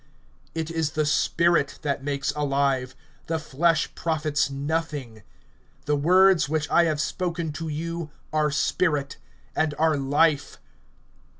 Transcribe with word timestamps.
(63)It 0.55 0.71
is 0.71 0.91
the 0.93 1.05
spirit 1.05 1.77
that 1.83 2.03
makes 2.03 2.31
alive, 2.35 2.95
the 3.27 3.37
flesh 3.37 3.93
profits 3.93 4.49
nothing; 4.49 5.21
the 5.85 5.95
words 5.95 6.49
which 6.49 6.67
I 6.71 6.85
have 6.85 6.99
spoken 6.99 7.51
to 7.51 7.67
you 7.67 8.09
are 8.33 8.49
spirit, 8.49 9.17
and 9.55 9.75
are 9.77 9.97
life. 9.97 10.57